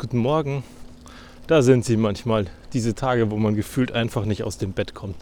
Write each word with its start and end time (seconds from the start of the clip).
guten 0.00 0.16
Morgen. 0.16 0.64
Da 1.46 1.60
sind 1.60 1.84
sie 1.84 1.98
manchmal, 1.98 2.46
diese 2.72 2.94
Tage, 2.94 3.30
wo 3.30 3.36
man 3.36 3.54
gefühlt 3.54 3.92
einfach 3.92 4.24
nicht 4.24 4.44
aus 4.44 4.56
dem 4.56 4.72
Bett 4.72 4.94
kommt. 4.94 5.16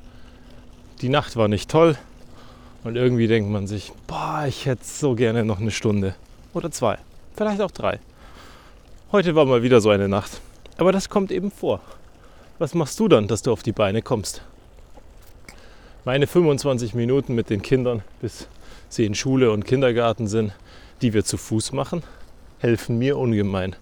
Die 1.01 1.09
Nacht 1.09 1.35
war 1.35 1.49
nicht 1.49 1.69
toll 1.69 1.99
und 2.85 2.95
irgendwie 2.95 3.27
denkt 3.27 3.51
man 3.51 3.67
sich, 3.67 3.91
boah, 4.07 4.45
ich 4.47 4.67
hätte 4.67 4.85
so 4.85 5.17
gerne 5.17 5.45
noch 5.45 5.59
eine 5.59 5.73
Stunde 5.73 6.15
oder 6.55 6.71
zwei, 6.71 6.97
vielleicht 7.35 7.61
auch 7.61 7.73
drei. 7.73 7.99
Heute 9.11 9.35
war 9.35 9.47
mal 9.47 9.65
wieder 9.65 9.81
so 9.81 9.91
eine 9.91 10.09
Nacht, 10.09 10.41
aber 10.77 10.93
das 10.93 11.09
kommt 11.09 11.33
eben 11.33 11.51
vor. 11.51 11.81
Was 12.61 12.73
machst 12.73 13.01
du 13.01 13.09
dann, 13.09 13.27
dass 13.27 13.43
du 13.43 13.51
auf 13.51 13.65
die 13.65 13.73
Beine 13.73 14.01
kommst? 14.01 14.43
Meine 16.05 16.29
25 16.29 16.95
Minuten 16.95 17.35
mit 17.35 17.51
den 17.51 17.63
Kindern, 17.63 18.03
bis 18.21 18.47
sie 18.89 19.07
in 19.07 19.17
Schule 19.17 19.51
und 19.51 19.65
Kindergarten 19.65 20.29
sind, 20.29 20.53
die 21.03 21.15
wir 21.15 21.25
zu 21.25 21.37
Fuß 21.37 21.73
machen, 21.73 22.05
helfen 22.61 22.97
mir 22.97 23.19
ungemein 23.19 23.75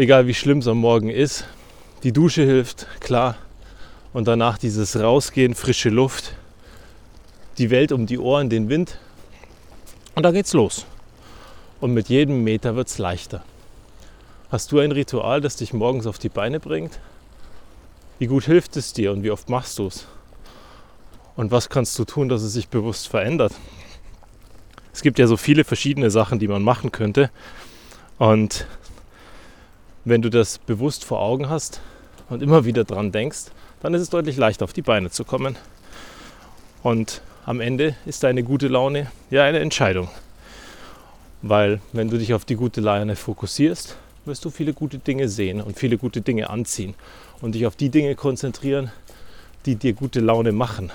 egal 0.00 0.26
wie 0.26 0.32
schlimm 0.32 0.58
es 0.58 0.66
am 0.66 0.78
Morgen 0.78 1.10
ist. 1.10 1.44
Die 2.04 2.12
Dusche 2.12 2.42
hilft, 2.42 2.86
klar. 3.00 3.36
Und 4.14 4.26
danach 4.26 4.56
dieses 4.56 4.98
Rausgehen, 4.98 5.54
frische 5.54 5.90
Luft, 5.90 6.32
die 7.58 7.68
Welt 7.68 7.92
um 7.92 8.06
die 8.06 8.18
Ohren, 8.18 8.48
den 8.48 8.70
Wind. 8.70 8.98
Und 10.14 10.22
da 10.22 10.30
geht's 10.30 10.54
los. 10.54 10.86
Und 11.82 11.92
mit 11.92 12.08
jedem 12.08 12.42
Meter 12.42 12.76
wird 12.76 12.88
es 12.88 12.96
leichter. 12.96 13.44
Hast 14.50 14.72
du 14.72 14.78
ein 14.78 14.90
Ritual, 14.90 15.42
das 15.42 15.56
dich 15.56 15.74
morgens 15.74 16.06
auf 16.06 16.18
die 16.18 16.30
Beine 16.30 16.60
bringt? 16.60 16.98
Wie 18.18 18.26
gut 18.26 18.44
hilft 18.44 18.78
es 18.78 18.94
dir 18.94 19.12
und 19.12 19.22
wie 19.22 19.30
oft 19.30 19.50
machst 19.50 19.78
du 19.78 19.86
es? 19.86 20.06
Und 21.36 21.50
was 21.50 21.68
kannst 21.68 21.98
du 21.98 22.06
tun, 22.06 22.30
dass 22.30 22.40
es 22.40 22.54
sich 22.54 22.68
bewusst 22.68 23.06
verändert? 23.06 23.52
Es 24.94 25.02
gibt 25.02 25.18
ja 25.18 25.26
so 25.26 25.36
viele 25.36 25.64
verschiedene 25.64 26.10
Sachen, 26.10 26.38
die 26.38 26.48
man 26.48 26.62
machen 26.62 26.90
könnte. 26.90 27.30
Und 28.18 28.66
wenn 30.04 30.22
du 30.22 30.30
das 30.30 30.58
bewusst 30.58 31.04
vor 31.04 31.20
Augen 31.20 31.48
hast 31.48 31.80
und 32.28 32.42
immer 32.42 32.64
wieder 32.64 32.84
dran 32.84 33.12
denkst, 33.12 33.46
dann 33.80 33.94
ist 33.94 34.02
es 34.02 34.10
deutlich 34.10 34.36
leichter 34.36 34.64
auf 34.64 34.72
die 34.72 34.82
Beine 34.82 35.10
zu 35.10 35.24
kommen. 35.24 35.56
Und 36.82 37.22
am 37.46 37.60
Ende 37.60 37.96
ist 38.06 38.22
deine 38.22 38.42
gute 38.42 38.68
Laune 38.68 39.10
ja 39.30 39.44
eine 39.44 39.58
Entscheidung. 39.60 40.08
Weil 41.42 41.80
wenn 41.92 42.10
du 42.10 42.18
dich 42.18 42.34
auf 42.34 42.44
die 42.44 42.56
gute 42.56 42.80
Laune 42.80 43.16
fokussierst, 43.16 43.96
wirst 44.26 44.44
du 44.44 44.50
viele 44.50 44.74
gute 44.74 44.98
Dinge 44.98 45.28
sehen 45.28 45.60
und 45.60 45.78
viele 45.78 45.96
gute 45.96 46.20
Dinge 46.20 46.50
anziehen 46.50 46.94
und 47.40 47.54
dich 47.54 47.66
auf 47.66 47.76
die 47.76 47.88
Dinge 47.88 48.14
konzentrieren, 48.14 48.92
die 49.66 49.76
dir 49.76 49.94
gute 49.94 50.20
Laune 50.20 50.52
machen. 50.52 50.90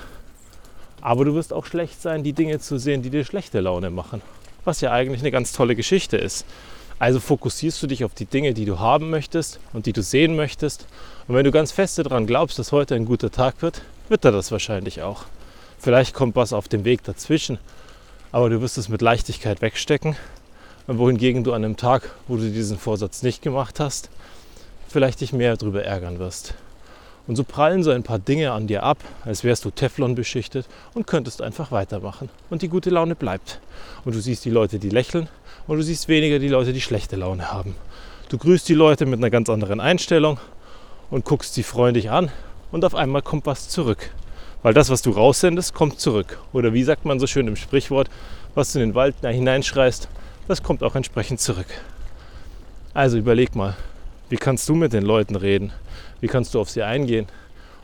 Aber 1.01 1.25
du 1.25 1.35
wirst 1.35 1.53
auch 1.53 1.65
schlecht 1.65 2.01
sein, 2.01 2.23
die 2.23 2.33
Dinge 2.33 2.59
zu 2.59 2.77
sehen, 2.77 3.01
die 3.01 3.09
dir 3.09 3.25
schlechte 3.25 3.59
Laune 3.59 3.89
machen. 3.89 4.21
Was 4.63 4.81
ja 4.81 4.91
eigentlich 4.91 5.21
eine 5.21 5.31
ganz 5.31 5.51
tolle 5.51 5.75
Geschichte 5.75 6.17
ist. 6.17 6.45
Also 6.97 7.19
fokussierst 7.19 7.81
du 7.83 7.87
dich 7.87 8.05
auf 8.05 8.13
die 8.13 8.25
Dinge, 8.25 8.53
die 8.53 8.65
du 8.65 8.79
haben 8.79 9.09
möchtest 9.09 9.59
und 9.73 9.85
die 9.85 9.93
du 9.93 10.01
sehen 10.01 10.35
möchtest. 10.35 10.87
Und 11.27 11.35
wenn 11.35 11.43
du 11.43 11.51
ganz 11.51 11.71
feste 11.71 12.03
daran 12.03 12.25
glaubst, 12.25 12.57
dass 12.57 12.71
heute 12.71 12.95
ein 12.95 13.05
guter 13.05 13.31
Tag 13.31 13.61
wird, 13.61 13.81
wird 14.07 14.23
er 14.23 14.31
das 14.31 14.51
wahrscheinlich 14.51 15.01
auch. 15.01 15.25
Vielleicht 15.77 16.13
kommt 16.13 16.35
was 16.35 16.53
auf 16.53 16.67
dem 16.67 16.85
Weg 16.85 17.03
dazwischen, 17.03 17.57
aber 18.31 18.49
du 18.49 18.61
wirst 18.61 18.77
es 18.77 18.89
mit 18.89 19.01
Leichtigkeit 19.01 19.61
wegstecken. 19.61 20.15
Und 20.87 20.99
wohingegen 20.99 21.43
du 21.43 21.51
an 21.51 21.65
einem 21.65 21.77
Tag, 21.77 22.11
wo 22.27 22.37
du 22.37 22.49
diesen 22.49 22.77
Vorsatz 22.77 23.23
nicht 23.23 23.41
gemacht 23.41 23.79
hast, 23.79 24.09
vielleicht 24.87 25.19
dich 25.19 25.33
mehr 25.33 25.57
darüber 25.57 25.83
ärgern 25.83 26.19
wirst. 26.19 26.53
Und 27.27 27.35
so 27.35 27.43
prallen 27.43 27.83
so 27.83 27.91
ein 27.91 28.03
paar 28.03 28.19
Dinge 28.19 28.51
an 28.51 28.67
dir 28.67 28.83
ab, 28.83 28.99
als 29.23 29.43
wärst 29.43 29.65
du 29.65 29.71
Teflon 29.71 30.13
beschichtet 30.13 30.67
und 30.93 31.07
könntest 31.07 31.41
einfach 31.41 31.71
weitermachen. 31.71 32.29
Und 32.49 32.61
die 32.61 32.67
gute 32.67 32.91
Laune 32.91 33.15
bleibt. 33.15 33.59
Und 34.03 34.13
du 34.13 34.19
siehst 34.19 34.45
die 34.45 34.51
Leute, 34.51 34.77
die 34.77 34.89
lächeln 34.89 35.27
und 35.67 35.77
du 35.77 35.83
siehst 35.83 36.07
weniger 36.07 36.37
die 36.37 36.49
Leute, 36.49 36.71
die 36.71 36.81
schlechte 36.81 37.15
Laune 37.15 37.51
haben. 37.51 37.75
Du 38.29 38.37
grüßt 38.37 38.69
die 38.69 38.75
Leute 38.75 39.05
mit 39.05 39.19
einer 39.19 39.29
ganz 39.29 39.49
anderen 39.49 39.79
Einstellung 39.79 40.39
und 41.09 41.25
guckst 41.25 41.53
sie 41.53 41.63
freundlich 41.63 42.11
an 42.11 42.31
und 42.71 42.85
auf 42.85 42.95
einmal 42.95 43.21
kommt 43.21 43.45
was 43.45 43.69
zurück. 43.69 44.11
Weil 44.61 44.73
das, 44.73 44.89
was 44.89 45.01
du 45.01 45.11
raussendest, 45.11 45.73
kommt 45.73 45.99
zurück. 45.99 46.39
Oder 46.51 46.73
wie 46.73 46.83
sagt 46.83 47.05
man 47.05 47.19
so 47.19 47.27
schön 47.27 47.47
im 47.47 47.55
Sprichwort, 47.55 48.09
was 48.55 48.73
du 48.73 48.79
in 48.79 48.89
den 48.89 48.95
Wald 48.95 49.15
hineinschreist, 49.21 50.09
das 50.47 50.63
kommt 50.63 50.83
auch 50.83 50.95
entsprechend 50.95 51.39
zurück. 51.39 51.67
Also 52.93 53.17
überleg 53.17 53.55
mal, 53.55 53.75
wie 54.29 54.37
kannst 54.37 54.67
du 54.69 54.75
mit 54.75 54.93
den 54.93 55.03
Leuten 55.03 55.35
reden? 55.35 55.71
Wie 56.19 56.27
kannst 56.27 56.53
du 56.53 56.59
auf 56.59 56.69
sie 56.69 56.81
eingehen? 56.81 57.27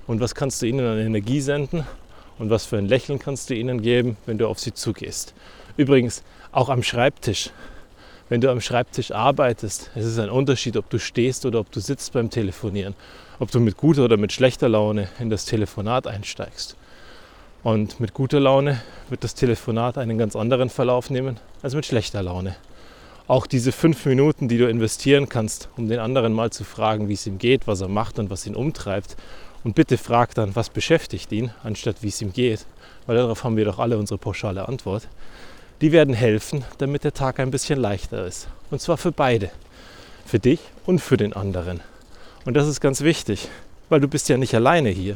Und 0.08 0.20
was 0.22 0.34
kannst 0.34 0.62
du 0.62 0.66
ihnen 0.66 0.86
an 0.86 0.98
Energie 0.98 1.40
senden? 1.40 1.86
Und 2.40 2.50
was 2.50 2.66
für 2.66 2.78
ein 2.78 2.88
Lächeln 2.88 3.20
kannst 3.20 3.50
du 3.50 3.54
ihnen 3.54 3.82
geben, 3.82 4.18
wenn 4.26 4.40
du 4.40 4.48
auf 4.48 4.60
sie 4.60 4.74
zugehst? 4.74 5.36
Übrigens, 5.78 6.24
auch 6.52 6.70
am 6.70 6.82
Schreibtisch. 6.82 7.52
Wenn 8.28 8.42
du 8.42 8.50
am 8.50 8.60
Schreibtisch 8.60 9.12
arbeitest, 9.12 9.92
es 9.94 10.06
ist 10.06 10.18
ein 10.18 10.32
Unterschied, 10.32 10.78
ob 10.78 10.90
du 10.90 10.98
stehst 10.98 11.46
oder 11.46 11.60
ob 11.60 11.72
du 11.72 11.80
sitzt 11.80 12.14
beim 12.14 12.30
Telefonieren. 12.32 12.96
Ob 13.40 13.52
du 13.52 13.60
mit 13.60 13.78
guter 13.78 14.06
oder 14.06 14.18
mit 14.18 14.32
schlechter 14.32 14.70
Laune 14.70 15.10
in 15.20 15.30
das 15.30 15.46
Telefonat 15.46 16.08
einsteigst. 16.08 16.76
Und 17.62 18.00
mit 18.00 18.16
guter 18.16 18.40
Laune 18.40 18.82
wird 19.10 19.24
das 19.24 19.36
Telefonat 19.36 20.00
einen 20.00 20.18
ganz 20.18 20.36
anderen 20.36 20.70
Verlauf 20.70 21.12
nehmen 21.12 21.40
als 21.62 21.76
mit 21.76 21.86
schlechter 21.86 22.24
Laune 22.24 22.56
auch 23.32 23.48
diese 23.48 23.72
fünf 23.72 24.06
Minuten, 24.06 24.50
die 24.50 24.58
du 24.58 24.68
investieren 24.68 25.30
kannst, 25.30 25.70
um 25.78 25.88
den 25.88 26.00
anderen 26.00 26.34
mal 26.34 26.50
zu 26.52 26.66
fragen, 26.66 27.08
wie 27.08 27.14
es 27.14 27.26
ihm 27.26 27.38
geht, 27.38 27.66
was 27.66 27.80
er 27.80 27.88
macht 27.88 28.20
und 28.20 28.30
was 28.30 28.46
ihn 28.46 28.58
umtreibt. 28.58 29.16
Und 29.64 29.74
bitte 29.74 29.98
frag 29.98 30.36
dann, 30.36 30.54
was 30.58 30.70
beschäftigt 30.70 31.32
ihn, 31.32 31.50
anstatt 31.64 32.04
wie 32.04 32.10
es 32.10 32.22
ihm 32.22 32.34
geht, 32.34 32.66
weil 33.06 33.16
darauf 33.16 33.46
haben 33.46 33.56
wir 33.56 33.64
doch 33.64 33.80
alle 33.80 33.98
unsere 33.98 34.18
pauschale 34.18 34.68
Antwort. 34.68 35.08
Die 35.80 35.94
werden 35.94 36.14
helfen, 36.14 36.66
damit 36.78 37.06
der 37.06 37.14
Tag 37.14 37.40
ein 37.40 37.52
bisschen 37.52 37.80
leichter 37.80 38.26
ist. 38.26 38.50
Und 38.70 38.82
zwar 38.82 38.98
für 38.98 39.14
beide. 39.14 39.50
Für 40.26 40.40
dich 40.40 40.60
und 40.86 41.00
für 41.00 41.16
den 41.16 41.32
anderen. 41.32 41.80
Und 42.44 42.56
das 42.56 42.68
ist 42.68 42.82
ganz 42.82 43.00
wichtig, 43.00 43.48
weil 43.88 44.02
du 44.02 44.10
bist 44.10 44.28
ja 44.28 44.36
nicht 44.36 44.56
alleine 44.56 44.90
hier. 44.90 45.16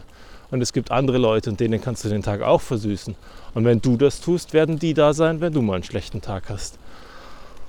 Und 0.52 0.62
es 0.62 0.72
gibt 0.72 0.90
andere 0.90 1.18
Leute 1.18 1.50
und 1.50 1.60
denen 1.60 1.82
kannst 1.82 2.06
du 2.06 2.08
den 2.08 2.24
Tag 2.24 2.44
auch 2.44 2.62
versüßen. 2.62 3.14
Und 3.56 3.66
wenn 3.66 3.82
du 3.82 3.98
das 3.98 4.22
tust, 4.22 4.54
werden 4.54 4.80
die 4.80 4.94
da 4.94 5.14
sein, 5.14 5.42
wenn 5.42 5.52
du 5.52 5.62
mal 5.62 5.74
einen 5.74 5.84
schlechten 5.84 6.22
Tag 6.22 6.44
hast. 6.48 6.80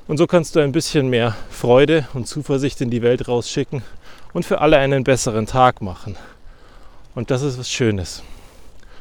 Und 0.09 0.19
so 0.19 0.29
kannst 0.29 0.55
du 0.55 0.61
ein 0.61 0.71
bisschen 0.71 1.09
mehr 1.09 1.35
Freude 1.51 2.07
und 2.15 2.29
Zuversicht 2.29 2.81
in 2.81 2.91
die 2.91 3.03
Welt 3.03 3.27
rausschicken 3.27 3.83
und 4.33 4.45
für 4.45 4.61
alle 4.61 4.79
einen 4.79 5.03
besseren 5.03 5.47
Tag 5.47 5.83
machen. 5.83 6.15
Und 7.17 7.33
das 7.33 7.43
ist 7.43 7.59
was 7.59 7.69
Schönes. 7.69 8.23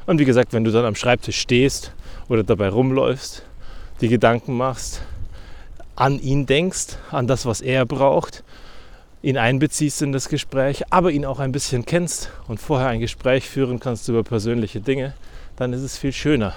Und 0.08 0.18
wie 0.18 0.26
gesagt, 0.26 0.52
wenn 0.52 0.64
du 0.64 0.72
dann 0.72 0.84
am 0.84 0.96
Schreibtisch 0.96 1.40
stehst 1.40 1.92
oder 2.28 2.44
dabei 2.44 2.70
rumläufst, 2.70 3.44
die 4.02 4.08
Gedanken 4.08 4.58
machst, 4.58 5.04
an 5.96 6.20
ihn 6.20 6.48
denkst, 6.48 6.98
an 7.12 7.28
das, 7.28 7.46
was 7.46 7.62
er 7.62 7.86
braucht, 7.86 8.44
ihn 9.22 9.38
einbeziehst 9.38 10.02
in 10.02 10.12
das 10.12 10.28
Gespräch, 10.28 10.86
aber 10.90 11.12
ihn 11.12 11.26
auch 11.26 11.38
ein 11.40 11.52
bisschen 11.52 11.86
kennst 11.86 12.32
und 12.48 12.60
vorher 12.60 12.88
ein 12.88 13.00
Gespräch 13.00 13.48
führen 13.48 13.80
kannst 13.80 14.10
über 14.10 14.24
persönliche 14.24 14.82
Dinge, 14.82 15.14
dann 15.56 15.72
ist 15.72 15.82
es 15.82 16.00
viel 16.00 16.14
schöner 16.14 16.56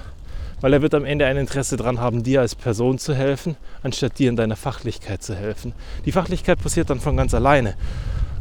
weil 0.60 0.72
er 0.72 0.82
wird 0.82 0.94
am 0.94 1.04
Ende 1.04 1.26
ein 1.26 1.36
Interesse 1.36 1.76
daran 1.76 2.00
haben, 2.00 2.22
dir 2.22 2.40
als 2.40 2.54
Person 2.54 2.98
zu 2.98 3.14
helfen, 3.14 3.56
anstatt 3.82 4.18
dir 4.18 4.28
in 4.28 4.36
deiner 4.36 4.56
Fachlichkeit 4.56 5.22
zu 5.22 5.34
helfen. 5.34 5.72
Die 6.04 6.12
Fachlichkeit 6.12 6.60
passiert 6.60 6.90
dann 6.90 7.00
von 7.00 7.16
ganz 7.16 7.34
alleine. 7.34 7.74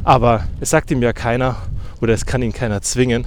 Aber 0.04 0.44
es 0.60 0.70
sagt 0.70 0.90
ihm 0.90 1.02
ja 1.02 1.12
keiner 1.12 1.56
oder 2.00 2.14
es 2.14 2.26
kann 2.26 2.42
ihn 2.42 2.52
keiner 2.52 2.82
zwingen, 2.82 3.26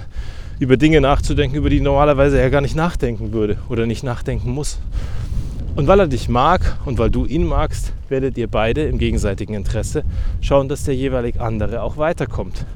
über 0.58 0.76
Dinge 0.76 1.00
nachzudenken, 1.00 1.56
über 1.56 1.70
die 1.70 1.80
normalerweise 1.80 2.40
er 2.40 2.50
gar 2.50 2.60
nicht 2.60 2.76
nachdenken 2.76 3.32
würde 3.32 3.58
oder 3.68 3.86
nicht 3.86 4.02
nachdenken 4.02 4.50
muss. 4.50 4.78
Und 5.74 5.86
weil 5.86 6.00
er 6.00 6.06
dich 6.06 6.28
mag 6.28 6.78
und 6.84 6.98
weil 6.98 7.10
du 7.10 7.24
ihn 7.24 7.46
magst, 7.46 7.92
werdet 8.08 8.36
ihr 8.36 8.46
beide 8.46 8.82
im 8.84 8.98
gegenseitigen 8.98 9.54
Interesse 9.54 10.04
schauen, 10.42 10.68
dass 10.68 10.84
der 10.84 10.94
jeweilig 10.94 11.40
andere 11.40 11.82
auch 11.82 11.96
weiterkommt. 11.96 12.66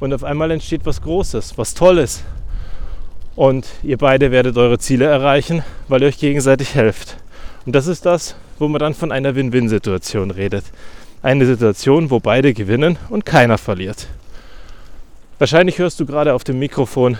Und 0.00 0.12
auf 0.12 0.24
einmal 0.24 0.50
entsteht 0.50 0.84
was 0.84 1.00
Großes, 1.00 1.56
was 1.58 1.74
Tolles, 1.74 2.24
und 3.40 3.66
ihr 3.82 3.96
beide 3.96 4.32
werdet 4.32 4.58
eure 4.58 4.78
Ziele 4.78 5.06
erreichen, 5.06 5.64
weil 5.88 6.02
ihr 6.02 6.08
euch 6.08 6.18
gegenseitig 6.18 6.74
helft. 6.74 7.16
Und 7.64 7.74
das 7.74 7.86
ist 7.86 8.04
das, 8.04 8.36
wo 8.58 8.68
man 8.68 8.80
dann 8.80 8.92
von 8.92 9.10
einer 9.10 9.34
Win-Win-Situation 9.34 10.30
redet. 10.30 10.62
Eine 11.22 11.46
Situation, 11.46 12.10
wo 12.10 12.20
beide 12.20 12.52
gewinnen 12.52 12.98
und 13.08 13.24
keiner 13.24 13.56
verliert. 13.56 14.08
Wahrscheinlich 15.38 15.78
hörst 15.78 15.98
du 15.98 16.04
gerade 16.04 16.34
auf 16.34 16.44
dem 16.44 16.58
Mikrofon 16.58 17.16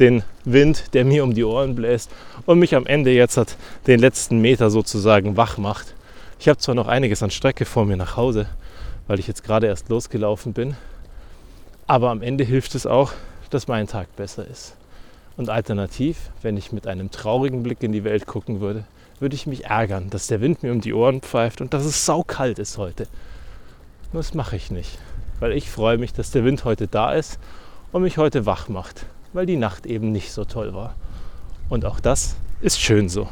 den 0.00 0.24
Wind, 0.44 0.92
der 0.94 1.04
mir 1.04 1.22
um 1.22 1.32
die 1.32 1.44
Ohren 1.44 1.76
bläst 1.76 2.10
und 2.44 2.58
mich 2.58 2.74
am 2.74 2.84
Ende 2.84 3.12
jetzt 3.12 3.36
hat 3.36 3.56
den 3.86 4.00
letzten 4.00 4.40
Meter 4.40 4.68
sozusagen 4.68 5.36
wach 5.36 5.58
macht. 5.58 5.94
Ich 6.40 6.48
habe 6.48 6.58
zwar 6.58 6.74
noch 6.74 6.88
einiges 6.88 7.22
an 7.22 7.30
Strecke 7.30 7.66
vor 7.66 7.84
mir 7.84 7.96
nach 7.96 8.16
Hause, 8.16 8.48
weil 9.06 9.20
ich 9.20 9.28
jetzt 9.28 9.44
gerade 9.44 9.68
erst 9.68 9.90
losgelaufen 9.90 10.54
bin, 10.54 10.76
aber 11.86 12.10
am 12.10 12.20
Ende 12.20 12.42
hilft 12.42 12.74
es 12.74 12.84
auch, 12.84 13.12
dass 13.50 13.68
mein 13.68 13.86
Tag 13.86 14.08
besser 14.16 14.44
ist. 14.44 14.74
Und 15.36 15.50
alternativ, 15.50 16.30
wenn 16.42 16.56
ich 16.56 16.72
mit 16.72 16.86
einem 16.86 17.10
traurigen 17.10 17.62
Blick 17.62 17.82
in 17.82 17.92
die 17.92 18.04
Welt 18.04 18.26
gucken 18.26 18.60
würde, 18.60 18.84
würde 19.20 19.34
ich 19.34 19.46
mich 19.46 19.66
ärgern, 19.66 20.10
dass 20.10 20.26
der 20.26 20.40
Wind 20.40 20.62
mir 20.62 20.72
um 20.72 20.80
die 20.80 20.94
Ohren 20.94 21.20
pfeift 21.20 21.60
und 21.60 21.74
dass 21.74 21.84
es 21.84 22.06
saukalt 22.06 22.58
ist 22.58 22.78
heute. 22.78 23.06
Nur 24.12 24.22
das 24.22 24.34
mache 24.34 24.56
ich 24.56 24.70
nicht, 24.70 24.98
weil 25.40 25.52
ich 25.52 25.70
freue 25.70 25.98
mich, 25.98 26.12
dass 26.12 26.30
der 26.30 26.44
Wind 26.44 26.64
heute 26.64 26.86
da 26.86 27.12
ist 27.12 27.38
und 27.92 28.02
mich 28.02 28.18
heute 28.18 28.46
wach 28.46 28.68
macht, 28.68 29.06
weil 29.32 29.46
die 29.46 29.56
Nacht 29.56 29.86
eben 29.86 30.12
nicht 30.12 30.32
so 30.32 30.44
toll 30.44 30.74
war. 30.74 30.94
Und 31.68 31.84
auch 31.84 32.00
das 32.00 32.36
ist 32.60 32.80
schön 32.80 33.08
so. 33.08 33.28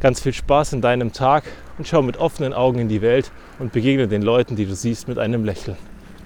Ganz 0.00 0.20
viel 0.20 0.34
Spaß 0.34 0.74
in 0.74 0.82
deinem 0.82 1.12
Tag 1.12 1.44
und 1.78 1.88
schau 1.88 2.02
mit 2.02 2.18
offenen 2.18 2.52
Augen 2.52 2.78
in 2.78 2.88
die 2.88 3.02
Welt 3.02 3.32
und 3.58 3.72
begegne 3.72 4.08
den 4.08 4.22
Leuten, 4.22 4.56
die 4.56 4.66
du 4.66 4.74
siehst, 4.74 5.08
mit 5.08 5.18
einem 5.18 5.44
Lächeln. 5.44 5.76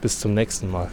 Bis 0.00 0.18
zum 0.18 0.34
nächsten 0.34 0.70
Mal. 0.70 0.88